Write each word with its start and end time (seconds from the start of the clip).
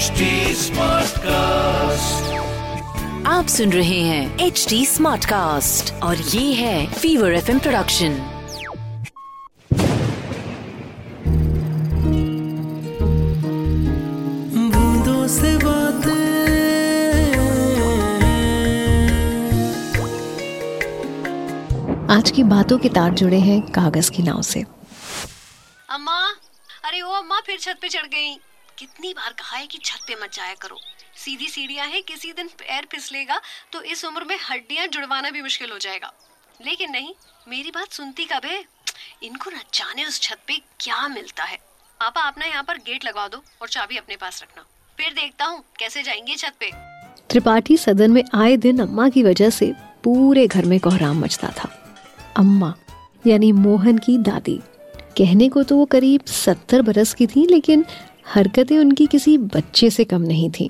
HD 0.00 0.26
Smartcast. 0.56 2.28
आप 3.26 3.46
सुन 3.46 3.72
रहे 3.72 3.98
हैं 4.00 4.38
एच 4.38 4.64
डी 4.68 4.86
स्मार्ट 4.86 5.24
कास्ट 5.24 5.92
और 6.02 6.16
ये 6.16 6.52
है 6.54 6.86
फीवर 6.92 7.32
एफ़ 7.34 7.50
प्रोडक्शन 7.58 8.14
बूंदों 14.72 15.26
से 15.28 15.56
बातें 15.64 16.18
आज 22.16 22.30
की 22.30 22.42
बातों 22.56 22.78
के 22.78 22.88
तार 22.88 23.14
जुड़े 23.14 23.40
हैं 23.40 23.60
कागज़ 23.72 24.10
की 24.10 24.22
नाव 24.22 24.42
से। 24.42 24.64
अम्मा 25.90 26.20
अरे 26.84 27.00
ओ 27.00 27.10
अम्मा 27.12 27.40
फिर 27.46 27.58
छत 27.58 27.78
पे 27.82 27.88
चढ़ 27.88 28.06
गई। 28.06 28.38
कितनी 28.80 29.12
बार 29.12 29.32
कहा 29.32 29.56
है 29.56 29.66
कि 29.66 29.78
छत 29.78 29.98
पे 30.06 30.14
मत 30.14 30.32
जाया 30.32 30.54
करो। 30.54 30.76
सीधी 31.16 31.46
सीढ़ियाँ 31.48 31.86
हैं, 31.86 32.02
किसी 32.02 32.32
दिन 32.32 32.46
पैर 32.46 32.86
फिसलेगा 32.92 33.40
तो 33.72 33.82
इस 33.82 34.04
उम्र 34.04 34.24
में 34.24 34.38
हड्डियाँ 34.50 34.86
जुड़वाना 34.86 35.30
भी 35.30 35.42
मुश्किल 35.42 35.70
हो 35.70 35.78
जाएगा। 35.78 36.12
लेकिन 36.64 36.90
नहीं, 36.90 37.14
मेरी 37.48 37.70
बात 37.70 37.92
सुनती 37.92 38.24
कब 38.24 38.40
है? 38.44 38.64
इनको 39.22 39.50
न 39.50 39.54
जाने 39.74 40.04
उस 40.04 40.20
छत 40.20 40.38
पे 40.46 40.60
क्या 40.80 41.08
मिलता 41.08 41.44
है। 41.44 41.56
पापा 42.00 42.20
आप 42.20 42.34
यहाँ 42.38 42.62
पर 42.62 42.76
गेट 42.76 43.04
लगवा 43.04 43.28
दो 43.28 43.42
और 43.62 43.68
चाबी 43.68 43.96
अपने 43.96 44.16
पास 44.16 44.42
रखना। 44.42 44.64
फिर 44.98 45.12
देखता 45.12 45.44
हूँ, 45.44 45.64
कैसे 45.78 46.02
जाएँगे 46.02 46.36
छत 46.36 46.54
पे। 46.60 46.70
त्रिपाठी 47.30 47.76
सदन 47.76 48.10
में 48.10 48.22
आए 48.34 48.56
दिन 48.56 48.78
अम्मा 48.78 49.08
की 49.08 49.22
वजह 49.22 49.50
से 49.50 49.72
पूरे 50.04 50.46
घर 50.46 50.64
में 50.64 50.80
कोहराम 50.80 51.20
मचता 51.20 51.48
था। 51.48 51.96
अम्मा, 52.36 52.74
यानी 53.26 53.52
मोहन 53.52 53.98
की 53.98 54.18
दादी। 54.18 54.60
कहने 55.18 55.48
को 55.48 55.62
तो 55.62 55.76
वो 55.76 55.84
करीब 55.84 56.24
सत्तर 56.24 56.82
बरस 56.82 57.14
की 57.14 57.26
थी, 57.26 57.46
लेकिन 57.46 57.84
हरकतें 58.34 58.78
उनकी 58.78 59.06
किसी 59.06 59.38
बच्चे 59.38 59.90
से 59.90 60.04
कम 60.04 60.22
नहीं 60.22 60.50
थी। 60.50 60.68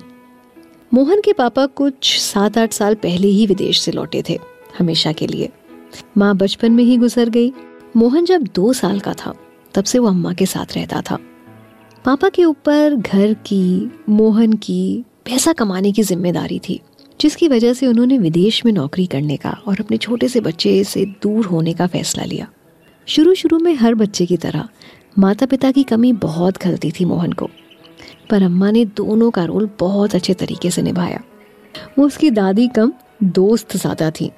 मोहन 0.93 1.21
के 1.21 1.33
पापा 1.33 1.65
कुछ 1.65 2.17
सात 2.19 2.57
आठ 2.57 2.73
साल 2.73 2.95
पहले 2.95 3.27
ही 3.27 3.45
विदेश 3.45 3.81
से 3.81 3.91
लौटे 3.91 4.23
थे, 4.29 4.39
हमेशा 4.79 5.11
के 5.11 5.27
लिए। 5.27 5.49
माँ 6.17 6.35
बचपन 6.37 6.71
में 6.71 6.83
ही 6.83 6.97
गुजर 6.97 7.29
गई। 7.29 7.51
मोहन 7.95 8.25
जब 8.25 8.43
दो 8.55 8.73
साल 8.73 8.99
का 8.99 9.13
था, 9.13 9.33
तब 9.73 9.83
से 9.83 9.99
वो 9.99 10.07
अम्मा 10.07 10.33
के 10.33 10.45
साथ 10.45 10.75
रहता 10.75 11.01
था। 11.01 11.17
पापा 12.05 12.29
के 12.29 12.45
ऊपर 12.45 12.95
घर 12.95 13.33
की, 13.33 13.91
मोहन 14.09 14.53
की, 14.53 15.05
पैसा 15.25 15.53
कमाने 15.53 15.91
की 15.91 16.03
ज़िम्मेदारी 16.03 16.59
थी, 16.59 16.79
जिसकी 17.19 17.47
वजह 17.47 17.73
से 17.73 17.87
उन्होंने 17.87 18.17
विदेश 18.17 18.65
में 18.65 18.71
नौकरी 18.73 19.05
करने 19.05 19.37
का 19.37 19.49
और 19.67 19.79
अपने 19.79 19.97
छोटे 19.97 20.27
से 20.27 20.41
बच्चे 20.41 20.83
से 20.83 21.05
दूर 21.05 21.45
होने 21.45 21.73
का 21.73 21.87
फैसला 21.87 22.23
लिया। 22.23 22.47
शुरू 23.07 23.33
शुरू 23.35 23.59
में 23.59 23.73
हर 23.75 23.95
बच्चे 23.95 24.25
की 24.25 24.37
तरह 24.37 24.67
माता 25.15 25.45
पिता 25.45 25.71
की 25.71 25.83
कमी 25.83 26.11
बहुत 26.13 26.57
खलती 26.57 26.91
थी 26.91 27.05
मोहन 27.05 27.31
को, 27.31 27.49
पर 28.29 28.43
अम्मा 28.43 28.69
ने 28.71 28.83
दोनों 28.85 29.29
का 29.31 29.43
रोल 29.45 29.69
बहुत 29.79 30.15
अच्छे 30.15 30.33
तरीके 30.33 30.71
से 30.71 30.81
निभाया। 30.81 31.21
वो 31.99 32.05
उसकी 32.05 32.29
दादी 32.31 32.67
कम 32.67 32.93
दोस्त 33.23 33.75
ज़्यादा 33.77 34.09
थी। 34.11 34.31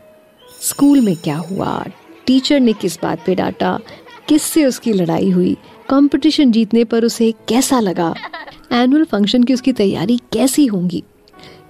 स्कूल 0.62 1.02
में 1.02 1.16
क्या 1.16 1.38
हुआ? 1.38 1.84
टीचर 2.28 2.60
ने 2.60 2.74
किस 2.74 3.00
बात 3.02 3.26
पे 3.26 3.36
डांटा? 3.36 3.78
किससे 4.28 4.66
उसकी 4.66 4.94
लड़ाई 4.94 5.30
हुई? 5.30 5.56
कंपटीशन 5.90 6.52
जीतने 6.52 6.84
पर 6.84 7.06
उसे 7.06 7.32
कैसा 7.50 7.80
लगा? 7.80 8.14
एनुअल 8.72 9.06
फ़ंक्शन 9.06 9.44
की 9.44 9.54
उसकी 9.54 9.74
तैयारी 9.74 10.20
कैसी 10.34 10.66
होंगी? 10.66 11.04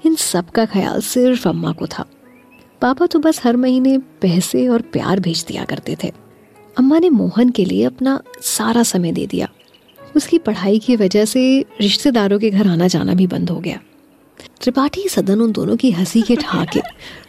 इन 0.05 0.15
सब 0.15 0.49
का 0.49 0.65
ख्याल 0.65 1.01
सिर्फ़ 1.01 1.47
अम्मा 1.49 1.71
को 1.71 1.87
था। 1.87 2.05
पापा 2.81 3.05
तो 3.05 3.19
बस 3.19 3.41
हर 3.45 3.57
महीने 3.57 3.97
पैसे 4.21 4.67
और 4.67 4.81
प्यार 4.81 5.19
भेज 5.19 5.45
दिया 5.47 5.63
करते 5.63 5.97
थे। 6.03 6.11
अम्मा 6.77 6.99
ने 6.99 7.09
मोहन 7.09 7.49
के 7.49 7.65
लिए 7.65 7.83
अपना 7.83 8.21
सारा 8.41 8.83
समय 8.83 9.11
दे 9.11 9.25
दिया। 9.25 9.49
उसकी 10.15 10.37
पढ़ाई 10.37 10.79
की 10.79 10.95
वजह 10.95 11.25
से 11.25 11.65
रिश्तेदारों 11.81 12.39
के 12.39 12.49
घर 12.49 12.67
आना 12.67 12.87
जाना 12.87 13.13
भी 13.13 13.27
बंद 13.27 13.49
हो 13.49 13.59
गया। 13.59 13.79
त्रिपाठी 14.61 15.09
सदन 15.09 15.41
उन 15.41 15.51
दोनों 15.51 15.75
की 15.75 15.91
हँसी 15.91 16.21
के 16.21 16.35
ठहाके 16.35 16.79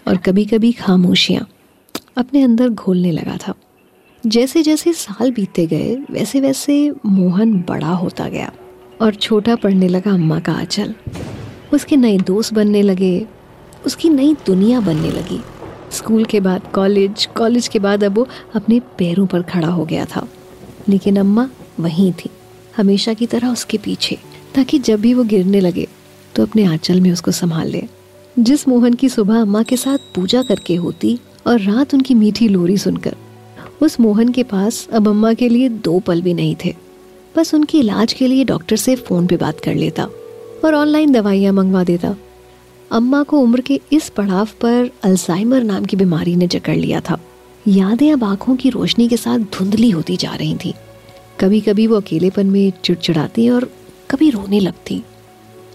और 0.09 0.17
कभी 0.17 0.45
कभी 0.45 0.73
खामोशियाँ 0.73 1.49
अपने 2.17 2.43
अंदर 2.43 2.69
घोलने 2.69 3.13
लगा 3.13 3.37
था। 3.37 3.55
जैसे 4.27 4.63
जैसे 4.63 4.93
साल 4.93 5.33
बीतते 5.33 5.67
गए 5.67 5.95
वैसे 6.11 6.41
वैसे 6.41 6.93
मोहन 7.07 7.65
बड़ा 7.69 7.93
होता 7.93 8.29
गया 8.29 8.53
और 9.01 9.15
छोटा 9.15 9.57
पड़ने 9.57 9.89
लगा 9.89 10.13
अम्मा 10.13 10.41
का 10.41 10.53
आंचल। 10.53 10.95
उसके 11.73 11.97
नए 11.97 12.19
दोस्त 12.19 12.55
बनने 12.55 12.83
लगे, 12.83 13.27
उसकी 13.87 14.09
नई 14.09 14.37
दुनिया 14.47 14.81
बनने 14.81 15.11
लगी। 15.11 15.41
स्कूल 15.93 16.25
के 16.25 16.41
बाद 16.41 16.71
कॉलेज 16.75 17.27
कॉलेज 17.37 17.69
के 17.69 17.79
बाद 17.79 18.05
अब 18.05 18.17
वो 18.19 18.27
अपने 18.55 18.81
पैरों 18.99 19.27
पर 19.27 19.43
खड़ा 19.43 19.69
हो 19.69 19.85
गया 19.85 20.05
था। 20.07 20.27
लेकिन 20.89 21.17
अम्मा 21.17 21.49
वहीं 21.81 22.13
थी, 22.15 22.31
हमेशा 22.77 23.15
की 23.15 23.27
तरह 23.27 23.49
उसके 23.49 23.79
पीछे, 23.79 24.19
ताकि 24.55 24.79
जब 24.79 25.01
भी 25.01 25.15
वो 25.15 25.25
गिरने 25.25 25.61
लगे 25.61 25.87
तो 26.35 26.43
अपने 26.43 26.65
आंचल 26.65 27.01
में 27.01 27.11
उसको 27.13 27.31
संभाल 27.31 27.69
ले। 27.69 27.83
जिस 28.37 28.67
मोहन 28.69 28.95
की 28.95 29.09
सुबह 29.09 29.41
अम्मा 29.41 29.63
के 29.63 29.77
साथ 29.77 29.99
पूजा 30.15 30.43
करके 30.43 30.75
होती 30.77 31.19
और 31.47 31.61
रात 31.61 31.95
उनकी 31.95 32.15
मीठी 32.15 32.49
लोरी 32.49 32.77
सुनकर, 32.79 33.15
उस 33.83 33.99
मोहन 34.01 34.29
के 34.29 34.43
पास 34.43 34.87
अब 34.93 35.09
अम्मा 35.09 35.33
के 35.33 35.49
लिए 35.49 35.69
दो 35.69 35.99
पल 35.99 36.23
भी 36.23 36.35
नहीं 36.35 36.57
थे। 36.65 36.75
बस 37.37 37.55
उनके 37.55 37.79
इलाज 37.79 38.13
के 38.13 38.27
लिए 38.27 38.45
डॉक्टर 38.45 38.77
से 38.77 38.95
फ़ोन 38.97 39.27
पे 39.27 39.37
बात 39.37 39.61
कर 39.61 39.75
लेता 39.75 40.09
और 40.65 40.75
ऑनलाइन 40.75 41.13
दवाइयाँ 41.13 41.53
मंगवा 41.53 41.85
देता। 41.85 42.15
अम्मा 42.95 43.23
को 43.23 43.39
उम्र 43.41 43.61
के 43.61 43.81
इस 43.93 44.09
पड़ाव 44.09 44.49
पर 44.61 44.91
अल्जाइमर 45.05 45.63
नाम 45.63 45.85
की 45.85 45.97
बीमारी 45.97 46.35
ने 46.37 46.47
जकड़ 46.47 46.77
लिया 46.77 47.01
था। 47.01 47.19
यादें 47.67 48.13
अब 48.13 48.25
आँखों 48.25 48.55
की 48.57 48.71
रोशनी 48.71 49.09
के 49.09 49.17
साथ 49.17 49.39
धुंधली 49.55 49.89
होती 49.91 50.17
जा 50.17 50.35
रही 50.35 50.55
थी। 50.55 50.73
कभी 51.41 51.61
कभी 51.61 51.87
वो 51.87 51.97
अकेलेपन 51.97 52.47
में 52.47 52.73
चिड़चिड़ाती 52.85 53.49
और 53.49 53.69
कभी 54.11 54.31
रोने 54.31 54.61
लगती। 54.61 55.03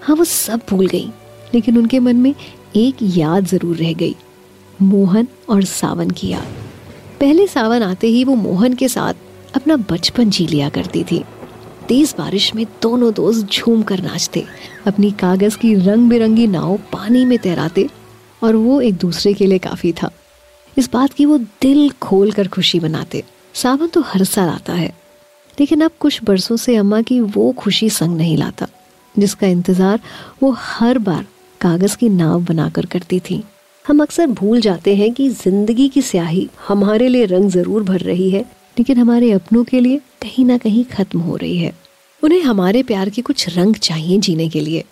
हाँ 0.01 0.15
वो 0.15 0.23
सब 0.23 0.61
भूल 0.69 0.87
गई, 0.87 1.09
लेकिन 1.53 1.77
उनके 1.77 1.99
मन 1.99 2.15
में 2.15 2.33
एक 2.75 2.95
याद 3.17 3.47
ज़रूर 3.47 3.75
रह 3.75 3.93
गई, 3.93 4.15
मोहन 4.81 5.27
और 5.49 5.63
सावन 5.63 6.09
की 6.09 6.27
याद। 6.27 6.47
पहले 7.19 7.47
सावन 7.47 7.83
आते 7.83 8.07
ही 8.07 8.23
वो 8.23 8.35
मोहन 8.35 8.73
के 8.73 8.87
साथ 8.87 9.13
अपना 9.55 9.75
बचपन 9.91 10.29
जी 10.29 10.47
लिया 10.47 10.69
करती 10.69 11.03
थी। 11.03 11.23
तेज 11.89 12.13
बारिश 12.17 12.53
में 12.55 12.65
दोनों 12.81 13.11
दोस्त 13.13 13.47
झूम 13.47 13.81
कर 13.81 14.01
नाचते, 14.01 14.43
अपनी 14.87 15.09
कागज़ 15.11 15.57
की 15.57 15.73
रंग 15.75 16.09
बिरंगी 16.09 16.45
नाव 16.47 16.75
पानी 16.91 17.23
में 17.25 17.37
तैराते, 17.39 17.87
और 18.41 18.55
वो 18.55 18.79
एक 18.81 18.95
दूसरे 18.95 19.33
के 19.33 19.45
लिए 19.45 19.59
काफ़ी 19.59 19.91
था। 19.93 20.09
इस 20.77 20.89
बात 20.93 21.13
की 21.13 21.25
वो 21.25 21.37
दिल 21.61 21.89
खोल 22.01 22.31
कर 22.31 22.47
खुशी 22.47 22.79
बनाते 22.79 23.23
सावन 23.55 23.87
तो 23.87 24.01
हर 24.01 24.23
साल 24.25 24.49
आता 24.49 24.73
है, 24.73 24.93
लेकिन 25.57 25.81
अब 25.81 25.91
कुछ 25.99 26.19
बरसों 26.23 26.57
से 26.57 26.75
अम्मा 26.75 27.01
की 27.01 27.19
वो 27.19 27.51
खुशी 27.57 27.89
संग 27.89 28.17
नहीं 28.17 28.37
लाता, 28.37 28.67
जिसका 29.15 29.47
इंतज़ार 29.47 29.99
वो 30.43 30.51
हर 30.59 30.97
बार 30.99 31.25
कागज़ 31.61 31.97
की 31.97 32.09
नाव 32.11 32.43
बनाकर 32.43 32.85
करती 32.85 33.19
थी। 33.19 33.43
हम 33.85 34.01
अक्सर 34.01 34.27
भूल 34.27 34.61
जाते 34.61 34.95
हैं 34.95 35.11
कि 35.13 35.29
ज़िंदगी 35.31 35.89
की 35.89 36.01
स्याही 36.03 36.49
हमारे 36.67 37.07
लिए 37.07 37.25
रंग 37.25 37.49
ज़रूर 37.49 37.83
भर 37.83 37.99
रही 38.01 38.29
है 38.29 38.45
लेकिन 38.79 38.97
हमारे 38.97 39.31
अपनों 39.31 39.63
के 39.63 39.79
लिए 39.79 39.97
कहीं 40.21 40.45
ना 40.45 40.57
कहीं 40.57 40.83
खत्म 40.85 41.19
हो 41.19 41.35
रही 41.35 41.57
है। 41.57 41.71
उन्हें 42.23 42.41
हमारे 42.41 42.83
प्यार 42.83 43.09
के 43.09 43.21
कुछ 43.21 43.57
रंग 43.57 43.75
चाहिए 43.75 44.17
जीने 44.17 44.47
के 44.49 44.59
लिए। 44.59 44.83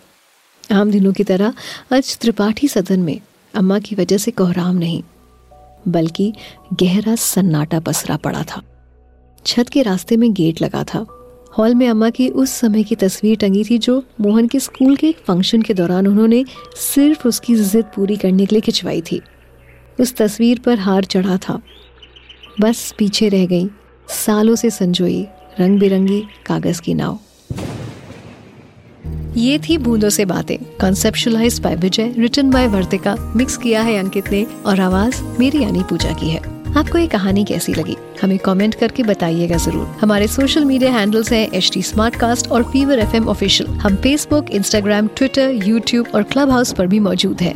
आम 0.72 0.92
दिनों 0.92 1.14
की 1.14 1.24
तरह 1.24 1.54
आज 1.94 2.18
त्रिपाठी 2.18 2.68
सदन 2.68 3.00
में 3.00 3.20
अम्मा 3.54 3.80
की 3.80 3.96
वजह 3.96 4.18
से 4.18 4.32
कोहराम 4.32 4.76
नहीं, 4.76 5.02
बल्कि 5.88 6.34
गहरा 6.74 7.16
सन्नाटा 7.16 7.80
पसरा 7.80 8.18
पड़ा 8.18 8.44
था। 8.44 8.62
छत 9.46 9.70
के 9.70 9.82
रास्ते 9.82 10.18
में 10.18 10.32
गेट 10.34 10.62
लगा 10.62 10.84
था। 10.84 11.06
हॉल 11.58 11.76
में 11.76 11.88
अम्मा 11.90 12.10
की 12.10 12.30
उस 12.30 12.52
समय 12.52 12.84
की 12.84 12.96
तस्वीर 12.96 13.38
टंगी 13.38 13.64
थी 13.64 13.78
जो 13.78 14.04
मोहन 14.22 14.48
के 14.48 14.60
स्कूल 14.60 14.96
के 14.96 15.08
एक 15.08 15.18
फ़ंक्शन 15.18 15.62
के 15.62 15.74
दौरान 15.74 16.08
उन्होंने 16.08 16.44
सिर्फ़ 16.76 17.28
उसकी 17.28 17.56
जिद 17.56 17.86
पूरी 17.96 18.16
करने 18.16 18.46
के 18.46 18.56
लिए 18.56 18.62
खिंचवाई 18.62 19.02
थी। 19.02 19.22
उस 20.00 20.16
तस्वीर 20.16 20.60
पर 20.60 20.80
हार 20.80 21.06
चढ़ा 21.06 21.38
था। 21.38 21.62
बस 22.62 22.94
पीछे 22.98 23.30
रह 23.30 23.46
गई। 23.46 23.70
सालों 24.10 24.56
से 24.56 24.70
संजोई 24.70 25.28
रंग 25.60 25.80
बिरंगी 25.80 26.20
कागज़ 26.46 26.82
की 26.82 26.94
नाव। 26.94 27.20
ये 29.38 29.60
थी 29.60 29.78
बूंदों 29.78 30.10
से 30.10 30.26
बातें। 30.26 30.58
Conceptualise 30.82 31.60
by 31.60 31.76
Vijay 31.76 32.14
written 32.18 32.50
by 32.50 32.68
Vartika 32.68 33.16
mix 33.36 33.58
किया 33.58 33.82
है 33.82 33.98
अंकित 33.98 34.32
ने, 34.32 34.46
और 34.66 34.80
आवाज़ 34.80 35.22
मेरी 35.40 35.64
यानी 35.64 35.84
पूजा 35.84 36.14
की 36.14 36.30
है। 36.30 36.42
आपको 36.78 36.98
ये 36.98 37.08
कहानी 37.08 37.44
कैसी 37.44 37.74
लगी? 37.74 37.98
हमें 38.22 38.38
कमेंट 38.40 38.76
करके 38.76 39.04
बताइएगा 39.04 39.58
ज़रूर। 39.58 39.86
हमारे 40.02 40.28
सोशल 40.28 40.66
मीडिया 40.66 40.92
हैंडल्स 40.92 41.32
हैं 41.32 41.52
एच 41.52 41.72
टी 41.74 41.82
और 42.50 42.64
फीवर 42.64 43.00
एफ़ 43.00 43.16
एम 43.16 43.30
ऑफिशियल 43.30 43.70
हम 43.70 43.96
फेसबुक 43.96 44.50
इंस्टाग्राम 44.52 45.08
ट्विटर 45.08 45.50
यूट्यूब 45.66 46.08
और 46.16 46.24
क्लब 46.24 46.52
हाउस 46.52 46.74
पर 46.74 46.88
भी 46.88 47.00
मौजूद 47.00 47.42
हैं। 47.42 47.56